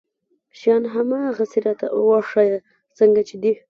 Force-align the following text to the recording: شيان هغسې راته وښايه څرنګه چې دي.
شيان 0.59 0.83
هغسې 1.27 1.57
راته 1.65 1.85
وښايه 2.07 2.57
څرنګه 2.95 3.21
چې 3.29 3.35
دي. 3.41 3.51